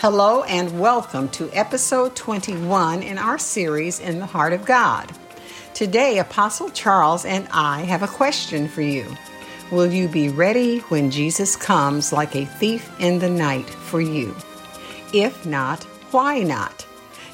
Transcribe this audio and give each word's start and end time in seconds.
Hello 0.00 0.44
and 0.44 0.80
welcome 0.80 1.28
to 1.28 1.50
episode 1.52 2.16
21 2.16 3.02
in 3.02 3.18
our 3.18 3.36
series 3.36 4.00
In 4.00 4.18
the 4.18 4.24
Heart 4.24 4.54
of 4.54 4.64
God. 4.64 5.12
Today, 5.74 6.16
Apostle 6.20 6.70
Charles 6.70 7.26
and 7.26 7.46
I 7.52 7.82
have 7.82 8.02
a 8.02 8.08
question 8.08 8.66
for 8.66 8.80
you. 8.80 9.14
Will 9.70 9.92
you 9.92 10.08
be 10.08 10.30
ready 10.30 10.78
when 10.88 11.10
Jesus 11.10 11.54
comes 11.54 12.14
like 12.14 12.34
a 12.34 12.46
thief 12.46 12.90
in 12.98 13.18
the 13.18 13.28
night 13.28 13.68
for 13.68 14.00
you? 14.00 14.34
If 15.12 15.44
not, 15.44 15.84
why 16.12 16.44
not? 16.44 16.86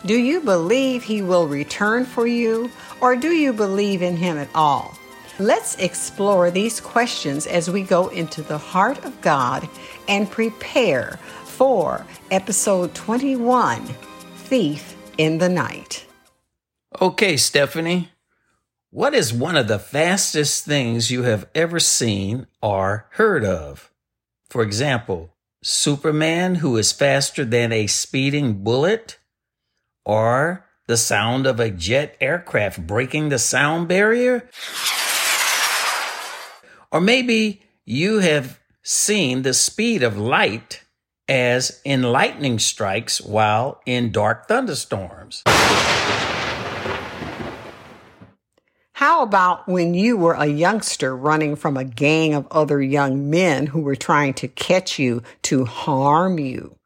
Do 0.05 0.19
you 0.19 0.41
believe 0.41 1.05
he 1.05 1.23
will 1.23 1.46
return 1.46 2.05
for 2.05 2.27
you, 2.27 2.69
or 3.01 3.14
do 3.14 3.30
you 3.30 3.53
believe 3.53 4.03
in 4.03 4.17
him 4.17 4.39
at 4.39 4.51
all? 4.56 4.98
Let's 5.39 5.77
explore 5.77 6.51
these 6.51 6.80
questions 6.80 7.47
as 7.47 7.70
we 7.70 7.83
go 7.83 8.09
into 8.09 8.42
the 8.42 8.59
heart 8.59 9.05
of 9.05 9.20
God 9.20 9.69
and 10.09 10.28
prepare 10.28 11.20
for 11.56 12.05
episode 12.30 12.95
21 12.95 13.83
Thief 14.37 14.95
in 15.16 15.38
the 15.38 15.48
Night. 15.48 16.05
Okay, 17.01 17.38
Stephanie, 17.38 18.10
what 18.91 19.14
is 19.14 19.33
one 19.33 19.56
of 19.56 19.66
the 19.66 19.78
fastest 19.78 20.66
things 20.66 21.11
you 21.11 21.23
have 21.23 21.48
ever 21.55 21.80
seen 21.80 22.47
or 22.61 23.06
heard 23.12 23.42
of? 23.42 23.91
For 24.50 24.62
example, 24.62 25.34
Superman 25.62 26.56
who 26.56 26.77
is 26.77 26.92
faster 26.92 27.42
than 27.42 27.73
a 27.73 27.86
speeding 27.86 28.62
bullet? 28.62 29.19
Or 30.05 30.66
the 30.86 30.98
sound 30.98 31.47
of 31.47 31.59
a 31.59 31.70
jet 31.70 32.19
aircraft 32.20 32.86
breaking 32.86 33.30
the 33.30 33.38
sound 33.38 33.88
barrier? 33.88 34.50
Or 36.92 37.00
maybe 37.00 37.62
you 37.86 38.19
have 38.19 38.61
seen 38.83 39.41
the 39.41 39.55
speed 39.55 40.03
of 40.03 40.19
light 40.19 40.83
as 41.28 41.80
in 41.84 42.02
lightning 42.02 42.58
strikes 42.58 43.20
while 43.20 43.80
in 43.86 44.12
dark 44.12 44.48
thunderstorms. 44.48 45.42
How 48.92 49.22
about 49.22 49.69
when 49.69 49.92
you 49.92 50.16
were 50.16 50.32
a 50.34 50.47
youngster 50.47 51.14
running 51.14 51.54
from 51.54 51.77
a 51.77 51.84
gang 51.84 52.32
of 52.32 52.47
other 52.50 52.80
young 52.80 53.28
men 53.28 53.66
who 53.66 53.80
were 53.80 53.94
trying 53.94 54.32
to 54.34 54.48
catch 54.48 54.98
you 54.98 55.22
to 55.42 55.66
harm 55.66 56.38
you? 56.38 56.78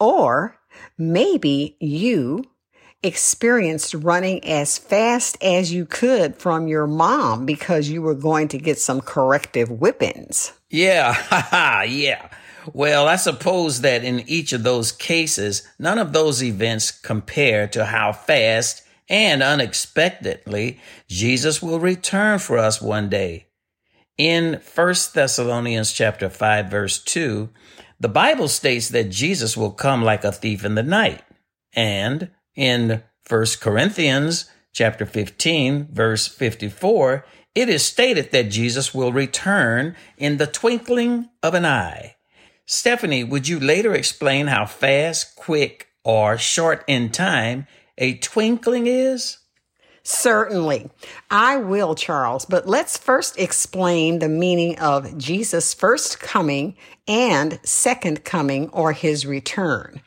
Or 0.00 0.58
maybe 0.98 1.76
you 1.78 2.44
experienced 3.04 3.94
running 3.94 4.42
as 4.44 4.78
fast 4.78 5.36
as 5.42 5.72
you 5.72 5.86
could 5.86 6.36
from 6.36 6.66
your 6.66 6.86
mom 6.86 7.46
because 7.46 7.88
you 7.88 8.02
were 8.02 8.14
going 8.14 8.48
to 8.48 8.58
get 8.58 8.78
some 8.78 9.00
corrective 9.00 9.68
whippings. 9.68 10.52
Yeah, 10.70 11.12
ha 11.12 11.82
yeah. 11.88 12.30
Well, 12.72 13.06
I 13.06 13.16
suppose 13.16 13.82
that 13.82 14.04
in 14.04 14.20
each 14.28 14.52
of 14.52 14.62
those 14.62 14.92
cases, 14.92 15.68
none 15.78 15.98
of 15.98 16.12
those 16.12 16.42
events 16.42 16.90
compare 16.90 17.66
to 17.68 17.84
how 17.86 18.12
fast 18.12 18.82
and 19.08 19.42
unexpectedly 19.42 20.80
Jesus 21.08 21.62
will 21.62 21.78
return 21.78 22.38
for 22.38 22.56
us 22.58 22.80
one 22.80 23.10
day. 23.10 23.46
In 24.16 24.60
1 24.74 24.94
Thessalonians 25.12 25.92
chapter 25.92 26.30
5 26.30 26.70
verse 26.70 27.02
2, 27.02 27.50
the 28.00 28.08
Bible 28.08 28.48
states 28.48 28.88
that 28.90 29.10
Jesus 29.10 29.56
will 29.56 29.72
come 29.72 30.02
like 30.02 30.24
a 30.24 30.32
thief 30.32 30.64
in 30.64 30.74
the 30.74 30.82
night. 30.82 31.22
And 31.74 32.30
in 32.54 33.02
1 33.28 33.46
Corinthians 33.60 34.50
chapter 34.72 35.04
15 35.04 35.88
verse 35.92 36.28
54, 36.28 37.26
it 37.54 37.68
is 37.68 37.84
stated 37.84 38.32
that 38.32 38.50
Jesus 38.50 38.94
will 38.94 39.12
return 39.12 39.96
in 40.16 40.38
the 40.38 40.46
twinkling 40.46 41.28
of 41.42 41.54
an 41.54 41.66
eye. 41.66 42.16
Stephanie, 42.66 43.24
would 43.24 43.46
you 43.46 43.60
later 43.60 43.94
explain 43.94 44.46
how 44.46 44.64
fast, 44.64 45.36
quick, 45.36 45.88
or 46.02 46.38
short 46.38 46.82
in 46.86 47.10
time 47.10 47.66
a 47.98 48.16
twinkling 48.18 48.86
is? 48.86 49.38
Certainly. 50.02 50.90
I 51.30 51.56
will, 51.56 51.94
Charles, 51.94 52.44
but 52.44 52.66
let's 52.66 52.96
first 52.96 53.38
explain 53.38 54.18
the 54.18 54.28
meaning 54.28 54.78
of 54.78 55.16
Jesus' 55.18 55.74
first 55.74 56.20
coming 56.20 56.76
and 57.06 57.58
second 57.64 58.24
coming 58.24 58.68
or 58.70 58.92
his 58.92 59.26
return. 59.26 60.00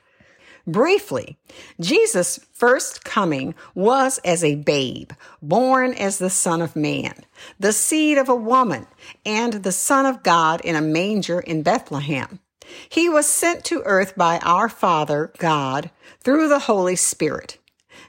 Briefly, 0.67 1.37
Jesus' 1.79 2.39
first 2.53 3.05
coming 3.05 3.55
was 3.73 4.19
as 4.25 4.43
a 4.43 4.55
babe, 4.55 5.11
born 5.41 5.93
as 5.93 6.17
the 6.17 6.29
Son 6.29 6.61
of 6.61 6.75
Man, 6.75 7.23
the 7.59 7.71
seed 7.71 8.17
of 8.17 8.29
a 8.29 8.35
woman, 8.35 8.85
and 9.25 9.53
the 9.53 9.71
Son 9.71 10.05
of 10.05 10.23
God 10.23 10.61
in 10.61 10.75
a 10.75 10.81
manger 10.81 11.39
in 11.39 11.63
Bethlehem. 11.63 12.39
He 12.89 13.09
was 13.09 13.25
sent 13.25 13.63
to 13.65 13.83
earth 13.83 14.15
by 14.15 14.39
our 14.39 14.69
Father, 14.69 15.31
God, 15.37 15.91
through 16.21 16.49
the 16.49 16.59
Holy 16.59 16.95
Spirit. 16.95 17.57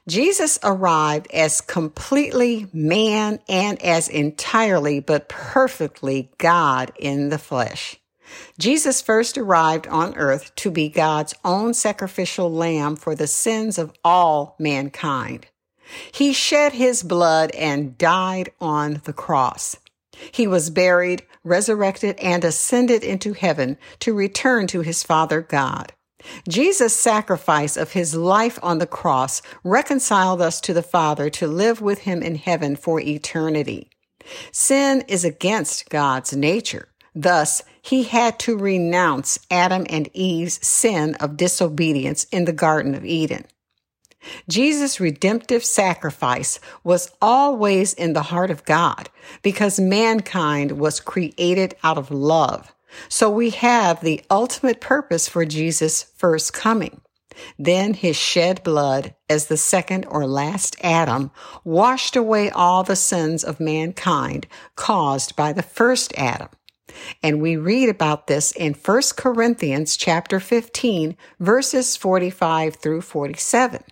Jesus 0.08 0.58
arrived 0.62 1.30
as 1.32 1.60
completely 1.60 2.66
man 2.72 3.40
and 3.48 3.80
as 3.82 4.08
entirely 4.08 5.00
but 5.00 5.28
perfectly 5.28 6.30
God 6.38 6.92
in 6.98 7.28
the 7.28 7.38
flesh. 7.38 8.00
Jesus 8.58 9.00
first 9.00 9.38
arrived 9.38 9.86
on 9.86 10.16
earth 10.16 10.54
to 10.56 10.70
be 10.70 10.88
God's 10.88 11.34
own 11.44 11.74
sacrificial 11.74 12.50
lamb 12.50 12.96
for 12.96 13.14
the 13.14 13.26
sins 13.26 13.78
of 13.78 13.92
all 14.04 14.56
mankind. 14.58 15.46
He 16.12 16.32
shed 16.32 16.72
his 16.72 17.02
blood 17.02 17.50
and 17.52 17.96
died 17.96 18.50
on 18.60 19.00
the 19.04 19.12
cross. 19.12 19.76
He 20.32 20.46
was 20.46 20.70
buried, 20.70 21.24
resurrected, 21.44 22.18
and 22.18 22.44
ascended 22.44 23.04
into 23.04 23.32
heaven 23.32 23.78
to 24.00 24.14
return 24.14 24.66
to 24.68 24.80
his 24.80 25.02
Father 25.02 25.40
God. 25.40 25.92
Jesus' 26.48 26.96
sacrifice 26.96 27.76
of 27.76 27.92
his 27.92 28.14
life 28.14 28.58
on 28.62 28.78
the 28.78 28.86
cross 28.86 29.40
reconciled 29.62 30.42
us 30.42 30.60
to 30.62 30.74
the 30.74 30.82
Father 30.82 31.30
to 31.30 31.46
live 31.46 31.80
with 31.80 32.00
him 32.00 32.22
in 32.22 32.34
heaven 32.34 32.76
for 32.76 33.00
eternity. 33.00 33.90
Sin 34.52 35.04
is 35.08 35.24
against 35.24 35.88
God's 35.88 36.34
nature. 36.34 36.88
Thus, 37.14 37.62
he 37.82 38.04
had 38.04 38.38
to 38.40 38.56
renounce 38.56 39.38
Adam 39.50 39.86
and 39.88 40.08
Eve's 40.12 40.64
sin 40.66 41.14
of 41.16 41.36
disobedience 41.36 42.24
in 42.24 42.44
the 42.44 42.52
Garden 42.52 42.94
of 42.94 43.04
Eden. 43.04 43.44
Jesus' 44.48 45.00
redemptive 45.00 45.64
sacrifice 45.64 46.60
was 46.84 47.10
always 47.20 47.94
in 47.94 48.12
the 48.12 48.22
heart 48.22 48.50
of 48.50 48.64
God 48.64 49.08
because 49.42 49.80
mankind 49.80 50.72
was 50.72 51.00
created 51.00 51.74
out 51.82 51.98
of 51.98 52.10
love. 52.10 52.74
So 53.08 53.30
we 53.30 53.50
have 53.50 54.00
the 54.00 54.22
ultimate 54.30 54.80
purpose 54.80 55.28
for 55.28 55.44
Jesus' 55.44 56.04
first 56.16 56.52
coming. 56.52 57.00
Then 57.58 57.94
his 57.94 58.16
shed 58.16 58.62
blood 58.64 59.14
as 59.28 59.46
the 59.46 59.56
second 59.56 60.06
or 60.06 60.26
last 60.26 60.76
Adam 60.82 61.30
washed 61.64 62.16
away 62.16 62.50
all 62.50 62.82
the 62.82 62.96
sins 62.96 63.44
of 63.44 63.60
mankind 63.60 64.46
caused 64.74 65.36
by 65.36 65.52
the 65.52 65.62
first 65.62 66.12
Adam. 66.16 66.48
And 67.22 67.40
we 67.40 67.56
read 67.56 67.88
about 67.88 68.26
this 68.26 68.50
in 68.52 68.74
1 68.74 69.02
Corinthians 69.16 69.96
chapter 69.96 70.40
15 70.40 71.16
verses 71.38 71.96
45 71.96 72.76
through 72.76 73.02
47. 73.02 73.84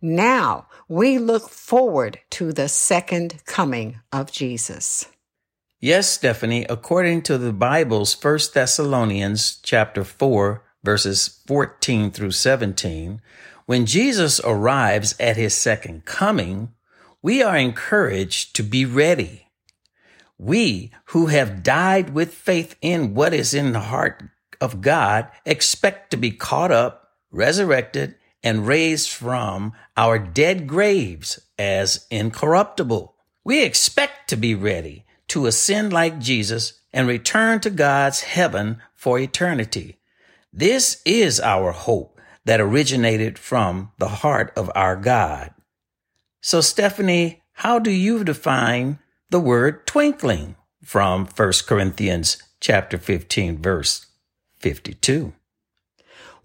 Now 0.00 0.66
we 0.88 1.18
look 1.18 1.48
forward 1.48 2.20
to 2.30 2.52
the 2.52 2.68
second 2.68 3.42
coming 3.46 4.00
of 4.12 4.30
Jesus. 4.30 5.08
Yes, 5.80 6.08
Stephanie, 6.08 6.66
according 6.68 7.22
to 7.22 7.38
the 7.38 7.52
Bible's 7.52 8.16
1 8.22 8.38
Thessalonians 8.54 9.60
chapter 9.62 10.04
4 10.04 10.62
verses 10.82 11.42
14 11.46 12.12
through 12.12 12.30
17, 12.30 13.20
when 13.66 13.86
Jesus 13.86 14.40
arrives 14.44 15.16
at 15.18 15.36
his 15.36 15.52
second 15.52 16.04
coming, 16.04 16.72
we 17.20 17.42
are 17.42 17.56
encouraged 17.56 18.54
to 18.54 18.62
be 18.62 18.84
ready. 18.84 19.48
We 20.38 20.92
who 21.06 21.26
have 21.26 21.64
died 21.64 22.10
with 22.10 22.32
faith 22.32 22.76
in 22.80 23.14
what 23.14 23.34
is 23.34 23.52
in 23.52 23.72
the 23.72 23.80
heart 23.80 24.22
of 24.60 24.80
God 24.80 25.28
expect 25.44 26.12
to 26.12 26.16
be 26.16 26.30
caught 26.30 26.70
up, 26.70 27.10
resurrected, 27.32 28.14
and 28.42 28.66
raised 28.66 29.10
from 29.10 29.72
our 29.96 30.18
dead 30.18 30.66
graves 30.66 31.40
as 31.58 32.06
incorruptible. 32.10 33.14
We 33.44 33.62
expect 33.62 34.28
to 34.30 34.36
be 34.36 34.54
ready 34.54 35.04
to 35.28 35.46
ascend 35.46 35.92
like 35.92 36.18
Jesus 36.18 36.80
and 36.92 37.08
return 37.08 37.60
to 37.60 37.70
God's 37.70 38.22
heaven 38.22 38.80
for 38.94 39.18
eternity. 39.18 39.98
This 40.52 41.02
is 41.04 41.40
our 41.40 41.72
hope 41.72 42.20
that 42.44 42.60
originated 42.60 43.38
from 43.38 43.92
the 43.98 44.08
heart 44.08 44.52
of 44.56 44.70
our 44.74 44.96
God. 44.96 45.52
So, 46.40 46.60
Stephanie, 46.60 47.42
how 47.52 47.78
do 47.78 47.90
you 47.90 48.22
define 48.22 48.98
the 49.30 49.40
word 49.40 49.86
twinkling 49.86 50.56
from 50.82 51.26
1 51.26 51.52
Corinthians 51.66 52.42
chapter 52.60 52.98
15 52.98 53.60
verse 53.60 54.06
52? 54.58 55.32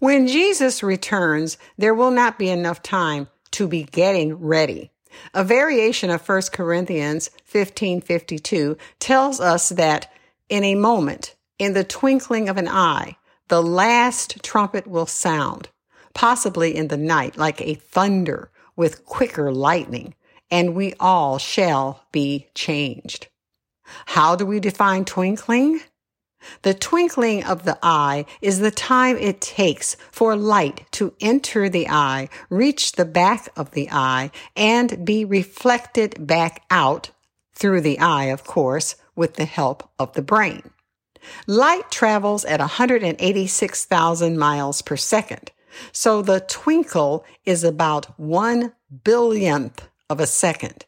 When 0.02 0.26
Jesus 0.26 0.82
returns, 0.82 1.58
there 1.78 1.94
will 1.94 2.10
not 2.10 2.36
be 2.36 2.50
enough 2.50 2.82
time 2.82 3.28
to 3.52 3.68
be 3.68 3.84
getting 3.84 4.34
ready. 4.34 4.90
A 5.32 5.44
variation 5.44 6.10
of 6.10 6.26
1 6.26 6.50
Corinthians 6.52 7.30
15:52 7.44 8.76
tells 8.98 9.38
us 9.38 9.68
that 9.68 10.12
in 10.48 10.64
a 10.64 10.74
moment, 10.74 11.36
in 11.56 11.74
the 11.74 11.84
twinkling 11.84 12.48
of 12.48 12.56
an 12.56 12.66
eye, 12.66 13.16
the 13.46 13.62
last 13.62 14.42
trumpet 14.42 14.88
will 14.88 15.06
sound. 15.06 15.68
possibly 16.14 16.76
in 16.76 16.88
the 16.88 16.96
night 16.96 17.36
like 17.36 17.60
a 17.60 17.74
thunder 17.74 18.50
with 18.74 19.04
quicker 19.04 19.52
lightning, 19.52 20.14
and 20.50 20.74
we 20.74 20.94
all 20.98 21.38
shall 21.38 22.02
be 22.10 22.48
changed. 22.56 23.28
How 24.06 24.34
do 24.36 24.44
we 24.44 24.58
define 24.60 25.04
twinkling? 25.04 25.80
The 26.62 26.74
twinkling 26.74 27.44
of 27.44 27.64
the 27.64 27.78
eye 27.82 28.26
is 28.40 28.58
the 28.58 28.70
time 28.70 29.16
it 29.16 29.40
takes 29.40 29.96
for 30.10 30.36
light 30.36 30.86
to 30.92 31.14
enter 31.20 31.68
the 31.68 31.88
eye, 31.88 32.28
reach 32.50 32.92
the 32.92 33.04
back 33.04 33.48
of 33.56 33.72
the 33.72 33.88
eye, 33.90 34.30
and 34.56 35.04
be 35.04 35.24
reflected 35.24 36.26
back 36.26 36.62
out 36.70 37.10
through 37.54 37.80
the 37.80 37.98
eye, 37.98 38.24
of 38.24 38.44
course, 38.44 38.96
with 39.14 39.34
the 39.34 39.44
help 39.44 39.88
of 39.98 40.12
the 40.14 40.22
brain. 40.22 40.70
Light 41.46 41.90
travels 41.90 42.44
at 42.44 42.60
186,000 42.60 44.38
miles 44.38 44.82
per 44.82 44.96
second, 44.96 45.52
so 45.92 46.22
the 46.22 46.40
twinkle 46.40 47.24
is 47.44 47.64
about 47.64 48.18
one 48.18 48.72
billionth 49.04 49.88
of 50.10 50.20
a 50.20 50.26
second. 50.26 50.84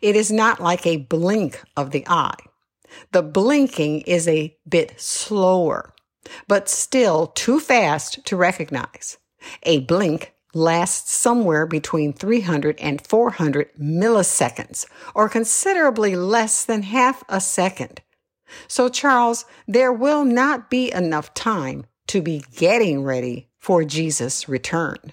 It 0.00 0.16
is 0.16 0.32
not 0.32 0.60
like 0.60 0.86
a 0.86 0.96
blink 0.96 1.62
of 1.76 1.92
the 1.92 2.04
eye. 2.08 2.36
The 3.12 3.22
blinking 3.22 4.02
is 4.02 4.28
a 4.28 4.56
bit 4.68 5.00
slower, 5.00 5.94
but 6.48 6.68
still 6.68 7.28
too 7.28 7.60
fast 7.60 8.24
to 8.26 8.36
recognize. 8.36 9.18
A 9.62 9.80
blink 9.80 10.34
lasts 10.54 11.12
somewhere 11.12 11.66
between 11.66 12.12
300 12.12 12.80
and 12.80 13.06
400 13.06 13.74
milliseconds, 13.76 14.86
or 15.14 15.28
considerably 15.28 16.16
less 16.16 16.64
than 16.64 16.82
half 16.82 17.22
a 17.28 17.40
second. 17.40 18.00
So, 18.68 18.88
Charles, 18.88 19.44
there 19.66 19.92
will 19.92 20.24
not 20.24 20.70
be 20.70 20.92
enough 20.92 21.34
time 21.34 21.86
to 22.08 22.22
be 22.22 22.44
getting 22.56 23.02
ready 23.02 23.48
for 23.58 23.84
Jesus' 23.84 24.48
return. 24.48 25.12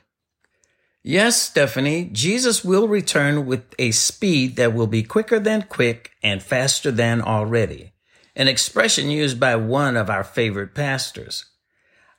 Yes, 1.06 1.42
Stephanie, 1.42 2.10
Jesus 2.14 2.64
will 2.64 2.88
return 2.88 3.46
with 3.46 3.76
a 3.78 3.92
speed 3.92 4.56
that 4.56 4.74
will 4.74 4.88
be 4.88 5.04
quicker 5.04 5.38
than 5.38 5.64
quick 5.64 6.12
and 6.24 6.42
faster 6.42 6.92
than 6.92 7.22
already, 7.22 7.92
an 8.38 8.48
expression 8.48 9.10
used 9.10 9.38
by 9.38 9.58
one 9.58 9.98
of 9.98 10.10
our 10.10 10.24
favorite 10.24 10.74
pastors. 10.74 11.44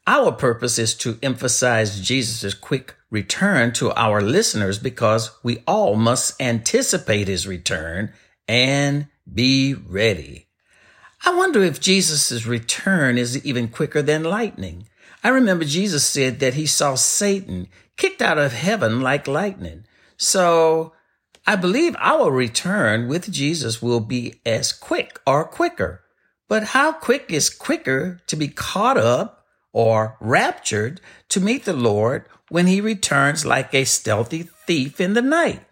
Our 0.07 0.33
purpose 0.33 0.79
is 0.79 0.95
to 0.97 1.19
emphasize 1.23 1.99
Jesus' 1.99 2.53
quick 2.53 2.95
return 3.09 3.73
to 3.75 3.91
our 3.95 4.21
listeners 4.21 4.79
because 4.79 5.31
we 5.43 5.63
all 5.67 5.97
must 5.97 6.39
anticipate 6.39 7.27
his 7.27 7.47
return 7.47 8.13
and 8.47 9.07
be 9.33 9.73
ready. 9.73 10.49
I 11.25 11.35
wonder 11.35 11.63
if 11.63 11.81
Jesus' 11.81 12.45
return 12.45 13.17
is 13.17 13.47
even 13.47 13.69
quicker 13.69 14.03
than 14.03 14.25
lightning. 14.25 14.87
I 15.23 15.31
remember 15.31 15.65
Jesus 15.65 16.05
said 16.05 16.41
that 16.41 16.53
he 16.53 16.67
saw 16.67 16.97
Satan 16.97 17.69
kicked 17.96 18.23
out 18.23 18.38
of 18.38 18.52
heaven 18.52 19.00
like 19.00 19.29
lightning. 19.29 19.85
So 20.17 20.93
I 21.46 21.56
believe 21.56 21.96
our 21.99 22.31
return 22.31 23.08
with 23.08 23.31
Jesus 23.31 23.82
will 23.82 24.00
be 24.00 24.41
as 24.46 24.73
quick 24.73 25.20
or 25.26 25.44
quicker. 25.44 26.02
But 26.49 26.69
how 26.69 26.93
quick 26.93 27.26
is 27.29 27.50
quicker 27.50 28.20
to 28.26 28.37
be 28.37 28.49
caught 28.49 28.96
up 28.96 29.44
or 29.73 30.17
raptured 30.20 31.00
to 31.31 31.41
meet 31.41 31.64
the 31.64 31.73
Lord 31.73 32.26
when 32.49 32.67
he 32.67 32.81
returns 32.81 33.44
like 33.44 33.75
a 33.75 33.85
stealthy 33.85 34.49
thief 34.67 35.00
in 35.00 35.14
the 35.14 35.23
night? 35.23 35.64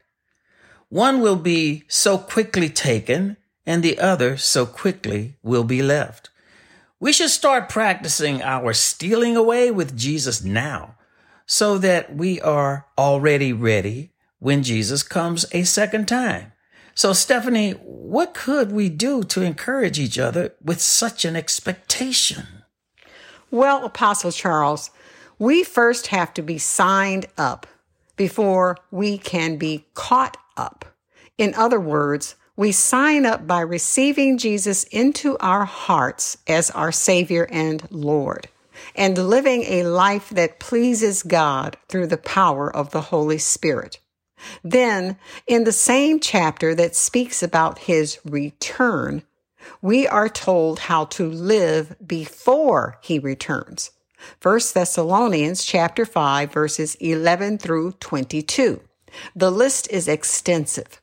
One 0.88 1.20
will 1.20 1.36
be 1.36 1.84
so 1.88 2.19
quickly 2.19 2.69
taken 2.69 3.36
and 3.64 3.82
the 3.82 3.98
other 3.98 4.36
so 4.36 4.66
quickly 4.66 5.36
will 5.42 5.64
be 5.64 5.82
left. 5.82 6.30
We 7.00 7.12
should 7.12 7.30
start 7.30 7.69
practicing 7.69 8.42
our 8.42 8.72
stealing 8.72 9.36
away 9.36 9.70
with 9.70 9.96
Jesus 9.96 10.44
now 10.44 10.96
so 11.47 11.79
that 11.79 12.15
we 12.15 12.41
are 12.41 12.87
already 12.97 13.53
ready 13.53 14.12
when 14.39 14.62
Jesus 14.62 15.03
comes 15.03 15.47
a 15.53 15.62
second 15.62 16.09
time. 16.09 16.53
So, 16.94 17.12
Stephanie, 17.12 17.73
what 17.73 18.35
could 18.35 18.73
we 18.73 18.89
do 18.89 19.23
to 19.25 19.43
encourage 19.43 19.99
each 19.99 20.19
other 20.19 20.55
with 20.62 20.81
such 20.81 21.25
an 21.25 21.37
expectation? 21.37 22.47
Well, 23.50 23.85
Apostle 23.85 24.33
Charles, 24.33 24.91
we 25.39 25.65
first 25.65 26.09
have 26.09 26.35
to 26.35 26.43
be 26.43 26.59
signed 26.59 27.27
up 27.39 27.67
before 28.17 28.77
we 28.91 29.17
can 29.19 29.56
be 29.56 29.87
caught 29.94 30.37
up. 30.56 30.85
In 31.39 31.55
other 31.55 31.81
words, 31.81 32.35
we 32.56 32.73
sign 32.73 33.25
up 33.25 33.47
by 33.47 33.61
receiving 33.61 34.37
Jesus 34.37 34.85
into 34.85 35.39
our 35.39 35.65
hearts 35.65 36.37
as 36.47 36.71
our 36.71 36.93
Savior 36.93 37.49
and 37.50 37.87
Lord 37.91 38.49
and 38.94 39.17
living 39.17 39.62
a 39.64 39.84
life 39.84 40.31
that 40.31 40.58
pleases 40.61 41.23
God 41.23 41.76
through 41.88 42.08
the 42.08 42.17
power 42.17 42.75
of 42.75 42.90
the 42.90 43.02
Holy 43.02 43.38
Spirit. 43.38 43.99
Then, 44.64 45.17
in 45.46 45.64
the 45.64 45.73
same 45.73 46.19
chapter 46.20 46.75
that 46.75 46.96
speaks 46.96 47.43
about 47.43 47.81
his 47.81 48.19
return, 48.25 49.23
we 49.81 50.06
are 50.06 50.29
told 50.29 50.81
how 50.81 51.05
to 51.06 51.31
live 51.31 51.94
before 52.05 52.99
he 53.02 53.19
returns. 53.19 53.93
1 54.40 54.61
Thessalonians 54.75 55.64
chapter 55.64 56.05
5 56.05 56.52
verses 56.52 56.94
11 56.96 57.58
through 57.58 57.93
22. 57.93 58.81
The 59.34 59.50
list 59.50 59.90
is 59.90 60.08
extensive. 60.08 61.00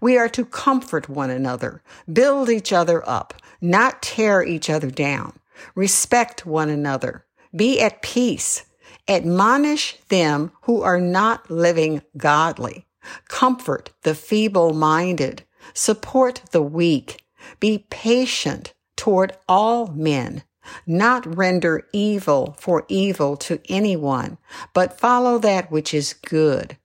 We 0.00 0.18
are 0.18 0.28
to 0.30 0.44
comfort 0.44 1.08
one 1.08 1.30
another, 1.30 1.82
build 2.10 2.48
each 2.48 2.72
other 2.72 3.08
up, 3.08 3.34
not 3.60 4.02
tear 4.02 4.42
each 4.42 4.70
other 4.70 4.90
down, 4.90 5.38
respect 5.74 6.46
one 6.46 6.68
another, 6.68 7.24
be 7.54 7.80
at 7.80 8.02
peace, 8.02 8.64
admonish 9.08 9.96
them 10.08 10.52
who 10.62 10.82
are 10.82 11.00
not 11.00 11.50
living 11.50 12.02
godly, 12.16 12.86
comfort 13.28 13.90
the 14.02 14.14
feeble 14.14 14.72
minded, 14.72 15.44
support 15.74 16.42
the 16.52 16.62
weak, 16.62 17.24
be 17.58 17.86
patient 17.90 18.72
toward 18.96 19.36
all 19.48 19.88
men, 19.88 20.42
not 20.86 21.36
render 21.36 21.86
evil 21.92 22.54
for 22.58 22.84
evil 22.88 23.36
to 23.36 23.60
anyone, 23.68 24.38
but 24.74 24.98
follow 24.98 25.38
that 25.38 25.70
which 25.70 25.92
is 25.94 26.12
good 26.12 26.76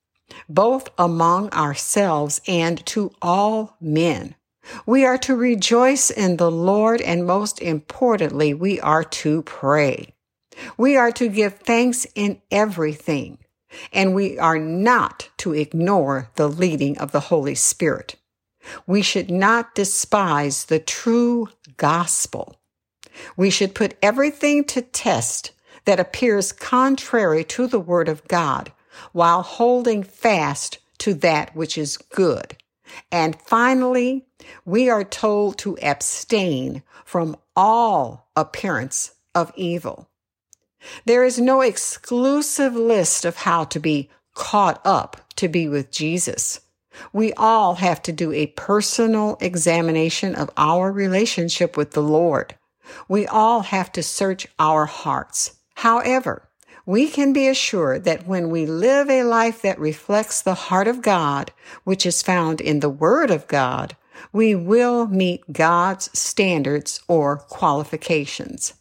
both 0.49 0.89
among 0.97 1.49
ourselves 1.51 2.41
and 2.47 2.85
to 2.85 3.11
all 3.21 3.77
men. 3.79 4.35
We 4.85 5.05
are 5.05 5.17
to 5.19 5.35
rejoice 5.35 6.09
in 6.09 6.37
the 6.37 6.51
Lord, 6.51 7.01
and 7.01 7.25
most 7.25 7.61
importantly, 7.61 8.53
we 8.53 8.79
are 8.79 9.03
to 9.03 9.41
pray. 9.43 10.13
We 10.77 10.95
are 10.95 11.11
to 11.13 11.27
give 11.27 11.59
thanks 11.59 12.07
in 12.15 12.41
everything, 12.51 13.39
and 13.91 14.15
we 14.15 14.39
are 14.39 14.59
not 14.59 15.29
to 15.37 15.53
ignore 15.53 16.29
the 16.35 16.47
leading 16.47 16.97
of 16.97 17.11
the 17.11 17.19
Holy 17.19 17.55
Spirit. 17.55 18.15
We 18.87 19.01
should 19.01 19.29
not 19.29 19.75
despise 19.75 20.65
the 20.65 20.79
true 20.79 21.49
gospel. 21.77 22.55
We 23.37 23.49
should 23.49 23.75
put 23.75 23.97
everything 24.01 24.63
to 24.65 24.81
test 24.81 25.51
that 25.85 25.99
appears 25.99 26.51
contrary 26.51 27.43
to 27.43 27.67
the 27.67 27.79
word 27.79 28.09
of 28.09 28.27
God 28.27 28.71
while 29.11 29.41
holding 29.41 30.03
fast 30.03 30.79
to 30.99 31.13
that 31.15 31.55
which 31.55 31.77
is 31.77 31.97
good. 31.97 32.57
And 33.11 33.39
finally, 33.41 34.25
we 34.65 34.89
are 34.89 35.03
told 35.03 35.57
to 35.59 35.77
abstain 35.81 36.83
from 37.03 37.37
all 37.55 38.29
appearance 38.35 39.15
of 39.33 39.51
evil. 39.55 40.09
There 41.05 41.23
is 41.23 41.39
no 41.39 41.61
exclusive 41.61 42.75
list 42.75 43.25
of 43.25 43.37
how 43.37 43.63
to 43.65 43.79
be 43.79 44.09
caught 44.33 44.81
up 44.85 45.17
to 45.37 45.47
be 45.47 45.67
with 45.67 45.91
Jesus. 45.91 46.59
We 47.11 47.33
all 47.33 47.75
have 47.75 48.01
to 48.03 48.11
do 48.11 48.31
a 48.31 48.47
personal 48.47 49.37
examination 49.41 50.35
of 50.35 50.49
our 50.55 50.91
relationship 50.91 51.75
with 51.75 51.91
the 51.91 52.03
Lord. 52.03 52.55
We 53.07 53.25
all 53.25 53.61
have 53.61 53.91
to 53.93 54.03
search 54.03 54.47
our 54.59 54.85
hearts. 54.85 55.57
However, 55.75 56.47
we 56.85 57.09
can 57.09 57.33
be 57.33 57.47
assured 57.47 58.03
that 58.03 58.27
when 58.27 58.49
we 58.49 58.65
live 58.65 59.09
a 59.09 59.23
life 59.23 59.61
that 59.61 59.79
reflects 59.79 60.41
the 60.41 60.53
heart 60.53 60.87
of 60.87 61.01
God, 61.01 61.51
which 61.83 62.05
is 62.05 62.21
found 62.21 62.61
in 62.61 62.79
the 62.79 62.89
Word 62.89 63.31
of 63.31 63.47
God, 63.47 63.95
we 64.31 64.55
will 64.55 65.07
meet 65.07 65.51
God's 65.51 66.17
standards 66.17 67.01
or 67.07 67.37
qualifications. 67.37 68.73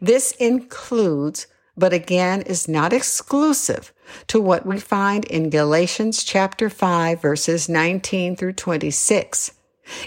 This 0.00 0.32
includes, 0.32 1.46
but 1.76 1.92
again 1.92 2.42
is 2.42 2.66
not 2.66 2.92
exclusive 2.92 3.92
to 4.26 4.40
what 4.40 4.66
we 4.66 4.80
find 4.80 5.24
in 5.26 5.50
Galatians 5.50 6.24
chapter 6.24 6.68
5 6.68 7.22
verses 7.22 7.68
19 7.68 8.34
through 8.36 8.54
26. 8.54 9.52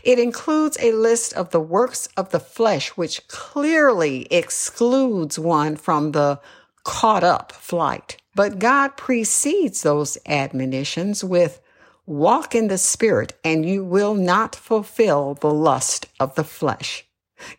It 0.04 0.20
includes 0.20 0.78
a 0.80 0.92
list 0.92 1.34
of 1.34 1.50
the 1.50 1.60
works 1.60 2.08
of 2.18 2.30
the 2.30 2.40
flesh, 2.40 2.90
which 2.90 3.28
clearly 3.28 4.28
excludes 4.30 5.40
one 5.40 5.76
from 5.76 6.12
the 6.12 6.40
caught 6.84 7.24
up 7.24 7.52
flight. 7.52 8.18
But 8.36 8.60
God 8.60 8.98
precedes 8.98 9.84
those 9.84 10.18
admonitions 10.26 11.24
with 11.24 11.62
walk 12.06 12.56
in 12.56 12.68
the 12.68 12.78
spirit 12.78 13.34
and 13.44 13.66
you 13.66 13.84
will 13.84 14.16
not 14.16 14.56
fulfill 14.56 15.36
the 15.36 15.54
lust 15.54 16.08
of 16.20 16.36
the 16.36 16.44
flesh. 16.44 17.06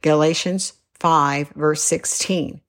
Galatians 0.00 0.74
5 0.94 1.50
verse 1.50 1.82
16. 1.82 2.60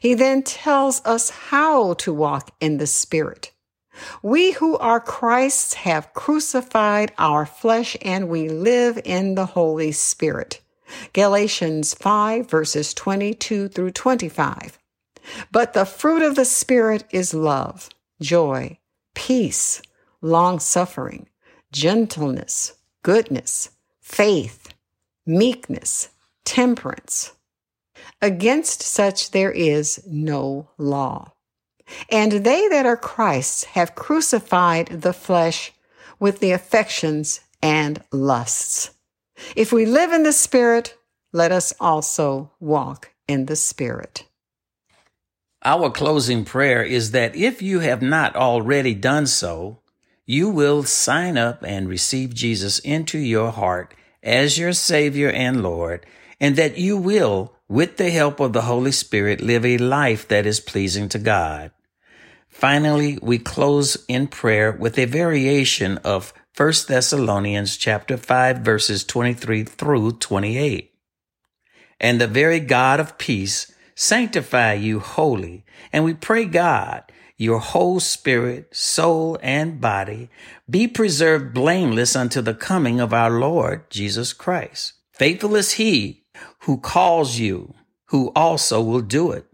He 0.00 0.14
then 0.14 0.42
tells 0.42 1.04
us 1.04 1.30
how 1.30 1.94
to 1.94 2.12
walk 2.12 2.50
in 2.60 2.78
the 2.78 2.86
Spirit. 2.86 3.52
We 4.22 4.52
who 4.52 4.76
are 4.78 5.00
Christ's 5.00 5.74
have 5.74 6.12
crucified 6.12 7.12
our 7.18 7.46
flesh 7.46 7.96
and 8.02 8.28
we 8.28 8.48
live 8.48 9.00
in 9.04 9.36
the 9.36 9.46
Holy 9.46 9.92
Spirit. 9.92 10.60
Galatians 11.12 11.94
5 11.94 12.48
verses 12.48 12.92
22 12.94 13.68
through 13.68 13.92
25. 13.92 14.78
But 15.50 15.72
the 15.72 15.84
fruit 15.84 16.22
of 16.22 16.34
the 16.34 16.44
Spirit 16.44 17.04
is 17.10 17.34
love, 17.34 17.88
joy, 18.20 18.78
peace, 19.14 19.82
long 20.20 20.58
suffering, 20.58 21.28
gentleness, 21.72 22.74
goodness, 23.02 23.70
faith, 24.00 24.74
meekness, 25.26 26.08
temperance. 26.44 27.32
Against 28.22 28.82
such 28.82 29.30
there 29.32 29.52
is 29.52 30.02
no 30.06 30.68
law. 30.78 31.32
And 32.10 32.32
they 32.32 32.68
that 32.68 32.86
are 32.86 32.96
Christ's 32.96 33.64
have 33.64 33.94
crucified 33.94 34.88
the 34.88 35.12
flesh 35.12 35.72
with 36.18 36.40
the 36.40 36.52
affections 36.52 37.40
and 37.62 38.02
lusts. 38.10 38.90
If 39.54 39.72
we 39.72 39.86
live 39.86 40.12
in 40.12 40.22
the 40.22 40.32
Spirit, 40.32 40.96
let 41.32 41.52
us 41.52 41.74
also 41.78 42.50
walk 42.58 43.12
in 43.28 43.46
the 43.46 43.56
Spirit. 43.56 44.25
Our 45.66 45.90
closing 45.90 46.44
prayer 46.44 46.84
is 46.84 47.10
that 47.10 47.34
if 47.34 47.60
you 47.60 47.80
have 47.80 48.00
not 48.00 48.36
already 48.36 48.94
done 48.94 49.26
so, 49.26 49.80
you 50.24 50.48
will 50.48 50.84
sign 50.84 51.36
up 51.36 51.64
and 51.66 51.88
receive 51.88 52.32
Jesus 52.32 52.78
into 52.78 53.18
your 53.18 53.50
heart 53.50 53.92
as 54.22 54.58
your 54.58 54.72
Savior 54.72 55.28
and 55.28 55.64
Lord, 55.64 56.06
and 56.40 56.54
that 56.54 56.78
you 56.78 56.96
will, 56.96 57.52
with 57.68 57.96
the 57.96 58.10
help 58.10 58.38
of 58.38 58.52
the 58.52 58.62
Holy 58.62 58.92
Spirit, 58.92 59.40
live 59.40 59.66
a 59.66 59.76
life 59.76 60.28
that 60.28 60.46
is 60.46 60.60
pleasing 60.60 61.08
to 61.08 61.18
God. 61.18 61.72
Finally, 62.48 63.18
we 63.20 63.36
close 63.36 64.04
in 64.06 64.28
prayer 64.28 64.70
with 64.70 64.96
a 64.96 65.04
variation 65.04 65.98
of 65.98 66.32
1 66.56 66.72
Thessalonians 66.86 67.76
chapter 67.76 68.16
5 68.16 68.58
verses 68.58 69.02
23 69.02 69.64
through 69.64 70.12
28. 70.12 70.92
And 71.98 72.20
the 72.20 72.28
very 72.28 72.60
God 72.60 73.00
of 73.00 73.18
peace 73.18 73.72
sanctify 73.96 74.74
you 74.74 75.00
wholly. 75.00 75.64
And 75.92 76.04
we 76.04 76.14
pray 76.14 76.44
God, 76.44 77.02
your 77.36 77.58
whole 77.58 77.98
spirit, 77.98 78.76
soul, 78.76 79.38
and 79.42 79.80
body 79.80 80.30
be 80.70 80.86
preserved 80.86 81.52
blameless 81.52 82.14
unto 82.14 82.40
the 82.40 82.54
coming 82.54 83.00
of 83.00 83.12
our 83.12 83.30
Lord 83.30 83.90
Jesus 83.90 84.32
Christ. 84.32 84.92
Faithful 85.12 85.56
is 85.56 85.72
he 85.72 86.22
who 86.60 86.78
calls 86.78 87.40
you, 87.40 87.74
who 88.10 88.30
also 88.36 88.80
will 88.80 89.00
do 89.00 89.32
it. 89.32 89.46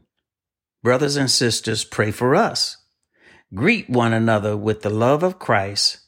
Brothers 0.82 1.16
and 1.16 1.30
sisters, 1.30 1.84
pray 1.84 2.10
for 2.10 2.36
us. 2.36 2.76
Greet 3.54 3.88
one 3.88 4.12
another 4.12 4.54
with 4.54 4.82
the 4.82 4.90
love 4.90 5.22
of 5.22 5.38
Christ 5.38 6.02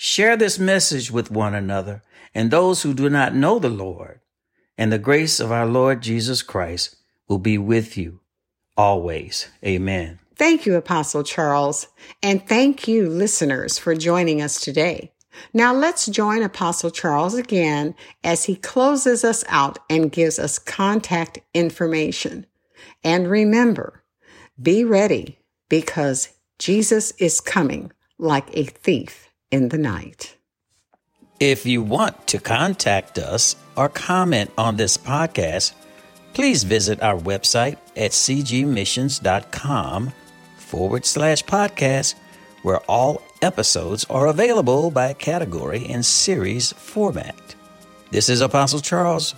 Share 0.00 0.36
this 0.36 0.60
message 0.60 1.10
with 1.10 1.28
one 1.28 1.56
another 1.56 2.04
and 2.32 2.52
those 2.52 2.82
who 2.82 2.94
do 2.94 3.10
not 3.10 3.34
know 3.34 3.58
the 3.58 3.68
Lord, 3.68 4.20
and 4.76 4.92
the 4.92 4.98
grace 5.00 5.40
of 5.40 5.50
our 5.50 5.66
Lord 5.66 6.02
Jesus 6.02 6.40
Christ 6.40 6.94
will 7.28 7.38
be 7.38 7.58
with 7.58 7.96
you 7.96 8.20
always. 8.76 9.48
Amen. 9.64 10.18
Thank 10.36 10.66
you, 10.66 10.76
Apostle 10.76 11.24
Charles, 11.24 11.88
and 12.22 12.46
thank 12.46 12.86
you, 12.86 13.08
listeners, 13.08 13.78
for 13.78 13.94
joining 13.96 14.40
us 14.40 14.60
today. 14.60 15.12
Now 15.52 15.74
let's 15.74 16.06
join 16.06 16.42
Apostle 16.42 16.90
Charles 16.90 17.34
again 17.34 17.94
as 18.24 18.44
he 18.44 18.56
closes 18.56 19.24
us 19.24 19.44
out 19.48 19.78
and 19.90 20.12
gives 20.12 20.38
us 20.38 20.58
contact 20.58 21.40
information. 21.54 22.46
And 23.04 23.28
remember, 23.28 24.04
be 24.60 24.84
ready 24.84 25.38
because 25.68 26.30
Jesus 26.58 27.12
is 27.18 27.40
coming 27.40 27.92
like 28.18 28.48
a 28.52 28.64
thief 28.64 29.28
in 29.50 29.68
the 29.68 29.78
night. 29.78 30.36
If 31.40 31.66
you 31.66 31.82
want 31.82 32.26
to 32.28 32.40
contact 32.40 33.18
us 33.18 33.54
or 33.76 33.88
comment 33.88 34.50
on 34.58 34.76
this 34.76 34.96
podcast, 34.96 35.72
please 36.34 36.64
visit 36.64 37.02
our 37.02 37.16
website 37.16 37.78
at 37.96 38.10
cgmissions.com 38.12 40.12
forward 40.56 41.06
slash 41.06 41.44
podcast, 41.44 42.14
where 42.62 42.80
all 42.88 43.22
episodes 43.42 44.04
are 44.10 44.26
available 44.26 44.90
by 44.90 45.12
category 45.12 45.86
and 45.86 46.04
series 46.04 46.72
format. 46.72 47.36
This 48.10 48.28
is 48.28 48.40
Apostle 48.40 48.80
Charles. 48.80 49.34